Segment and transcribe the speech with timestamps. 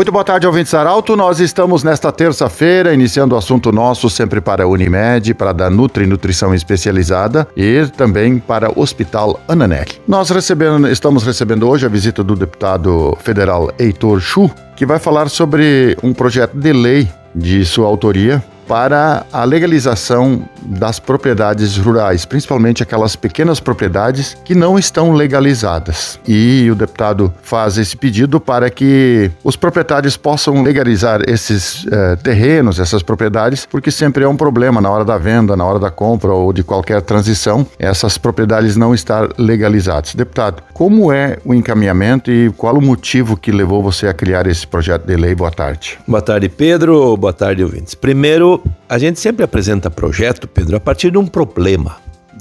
[0.00, 1.14] Muito boa tarde, ouvintes Arauto.
[1.14, 6.06] Nós estamos nesta terça-feira iniciando o assunto nosso sempre para a Unimed, para a Nutri
[6.06, 10.00] Nutrição Especializada e também para o Hospital Ananelli.
[10.08, 15.28] Nós recebendo, estamos recebendo hoje a visita do deputado federal Heitor Chu, que vai falar
[15.28, 22.84] sobre um projeto de lei de sua autoria para a legalização das propriedades rurais, principalmente
[22.84, 26.20] aquelas pequenas propriedades que não estão legalizadas.
[26.24, 32.78] E o deputado faz esse pedido para que os proprietários possam legalizar esses eh, terrenos,
[32.78, 36.32] essas propriedades, porque sempre é um problema na hora da venda, na hora da compra
[36.32, 40.14] ou de qualquer transição, essas propriedades não estar legalizadas.
[40.14, 44.64] Deputado, como é o encaminhamento e qual o motivo que levou você a criar esse
[44.64, 45.34] projeto de lei?
[45.34, 45.98] Boa tarde.
[46.06, 47.16] Boa tarde, Pedro.
[47.16, 47.96] Boa tarde, ouvintes.
[47.96, 51.96] Primeiro, a gente sempre apresenta projeto, Pedro, a partir de um problema.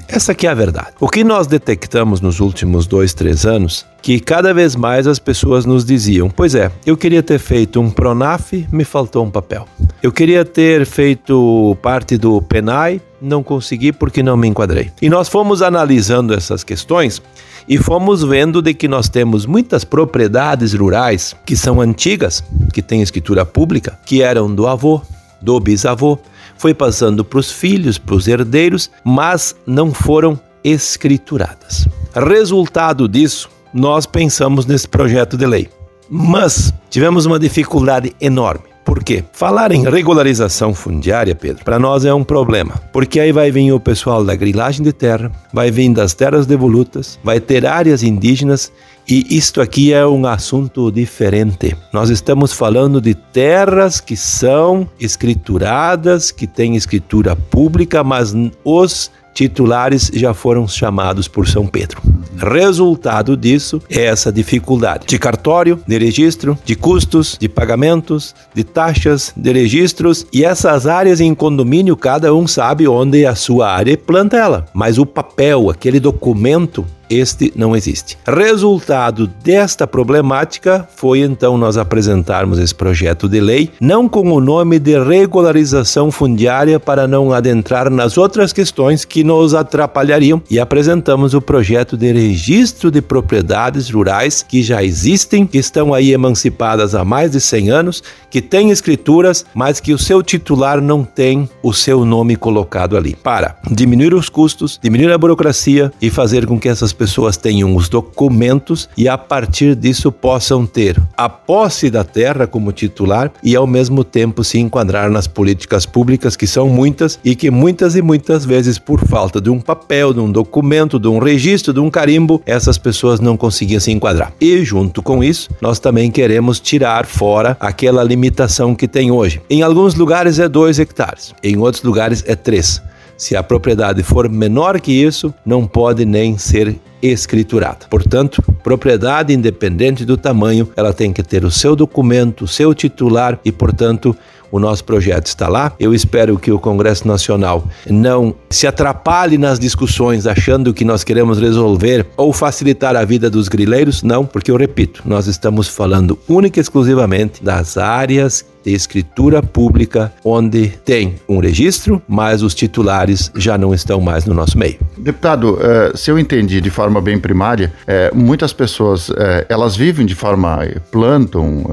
[0.07, 0.89] Essa aqui é a verdade.
[0.99, 5.65] O que nós detectamos nos últimos dois, três anos, que cada vez mais as pessoas
[5.65, 9.67] nos diziam: Pois é, eu queria ter feito um Pronaf, me faltou um papel.
[10.01, 14.91] Eu queria ter feito parte do PENAI, não consegui porque não me enquadrei.
[14.99, 17.21] E nós fomos analisando essas questões
[17.67, 23.03] e fomos vendo de que nós temos muitas propriedades rurais que são antigas, que têm
[23.03, 25.03] escritura pública, que eram do avô,
[25.41, 26.17] do bisavô,
[26.57, 31.87] foi passando para os filhos, para os herdeiros, mas não foram escrituradas.
[32.13, 35.69] Resultado disso, nós pensamos nesse projeto de lei.
[36.09, 38.68] Mas tivemos uma dificuldade enorme.
[38.89, 39.23] Por quê?
[39.33, 42.73] Falar em regularização fundiária, Pedro, para nós é um problema.
[42.91, 47.19] Porque aí vai vir o pessoal da grilagem de terra, vai vir das terras devolutas,
[47.23, 48.71] vai ter áreas indígenas
[49.07, 51.77] e isto aqui é um assunto diferente.
[51.93, 58.33] Nós estamos falando de terras que são escrituradas, que têm escritura pública, mas
[58.65, 62.01] os titulares já foram chamados por São Pedro.
[62.39, 69.33] Resultado disso é essa dificuldade de cartório, de registro, de custos, de pagamentos, de taxas,
[69.35, 74.37] de registros e essas áreas em condomínio, cada um sabe onde a sua área planta
[74.37, 78.17] ela, mas o papel, aquele documento este não existe.
[78.25, 84.79] Resultado desta problemática foi então nós apresentarmos esse projeto de lei, não com o nome
[84.79, 91.41] de regularização fundiária para não adentrar nas outras questões que nos atrapalhariam e apresentamos o
[91.41, 97.31] projeto de registro de propriedades rurais que já existem, que estão aí emancipadas há mais
[97.31, 102.05] de 100 anos, que têm escrituras, mas que o seu titular não tem o seu
[102.05, 103.15] nome colocado ali.
[103.15, 107.87] Para diminuir os custos, diminuir a burocracia e fazer com que essas pessoas tenham os
[107.87, 113.65] documentos e a partir disso possam ter a posse da terra como titular e ao
[113.65, 118.43] mesmo tempo se enquadrar nas políticas públicas que são muitas e que muitas e muitas
[118.43, 122.41] vezes por falta de um papel, de um documento, de um registro, de um carimbo,
[122.45, 124.33] essas pessoas não conseguiam se enquadrar.
[124.41, 129.41] E junto com isso, nós também queremos tirar fora aquela limitação que tem hoje.
[129.49, 132.81] Em alguns lugares é 2 hectares, em outros lugares é 3.
[133.19, 137.85] Se a propriedade for menor que isso, não pode nem ser escriturada.
[137.89, 143.37] Portanto, propriedade independente do tamanho, ela tem que ter o seu documento, o seu titular
[143.43, 144.15] e, portanto,
[144.49, 145.73] o nosso projeto está lá.
[145.77, 151.39] Eu espero que o Congresso Nacional não se atrapalhe nas discussões achando que nós queremos
[151.39, 154.01] resolver ou facilitar a vida dos grileiros.
[154.01, 160.11] Não, porque eu repito, nós estamos falando única e exclusivamente das áreas de escritura pública
[160.23, 164.77] onde tem um registro, mas os titulares já não estão mais no nosso meio.
[164.97, 170.05] Deputado, eh, se eu entendi de forma bem primária, eh, muitas pessoas eh, elas vivem
[170.05, 170.59] de forma
[170.91, 171.63] plantam,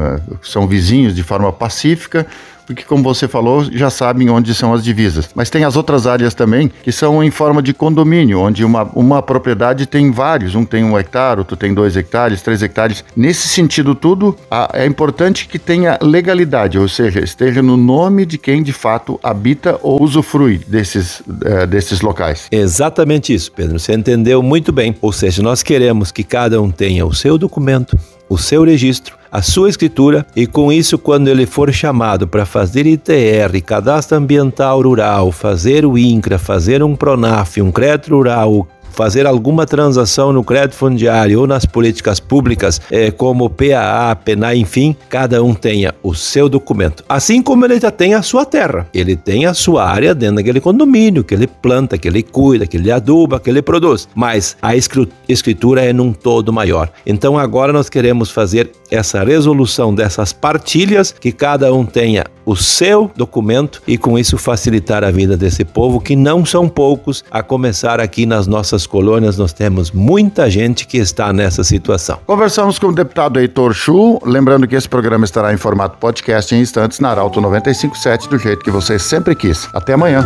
[0.42, 2.26] são vizinhos de forma pacífica
[2.66, 5.30] porque como você falou, já sabem onde são as divisas.
[5.34, 9.22] Mas tem as outras áreas também que são em forma de condomínio, onde uma, uma
[9.22, 13.04] propriedade tem vários, um tem um hectare, outro tem dois hectares, três hectares.
[13.16, 18.38] Nesse sentido tudo, a, é importante que tenha legalidade, ou seja, esteja no nome de
[18.38, 22.48] quem de fato habita ou usufrui desses, é, desses locais.
[22.50, 23.78] Exatamente isso, Pedro.
[23.78, 24.94] Você entendeu muito bem.
[25.00, 29.42] Ou seja, nós queremos que cada um tenha o seu documento, o seu registro, a
[29.42, 35.30] sua escritura e com isso quando ele for chamado para fazer ITR, cadastro ambiental rural,
[35.30, 41.40] fazer o INCRA, fazer um PRONAF, um crédito rural, fazer alguma transação no crédito fundiário
[41.40, 47.04] ou nas políticas públicas, é, como PAA, PENA, enfim, cada um tenha o seu documento.
[47.08, 50.60] Assim como ele já tem a sua terra, ele tem a sua área dentro daquele
[50.60, 54.08] condomínio, que ele planta, que ele cuida, que ele aduba, que ele produz.
[54.14, 56.90] Mas a escritura é num todo maior.
[57.04, 63.10] Então agora nós queremos fazer essa resolução dessas partilhas, que cada um tenha o seu
[63.16, 68.00] documento e com isso facilitar a vida desse povo, que não são poucos, a começar
[68.00, 68.46] aqui nas
[68.86, 72.18] nossas colônias, nós temos muita gente que está nessa situação.
[72.26, 76.60] Conversamos com o deputado Heitor Chu, lembrando que esse programa estará em formato podcast em
[76.60, 79.68] instantes na Arauto 957, do jeito que você sempre quis.
[79.72, 80.24] Até amanhã.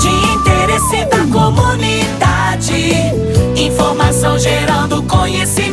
[0.00, 2.72] De interesse da comunidade,
[3.56, 5.69] informação gerando conhecimento.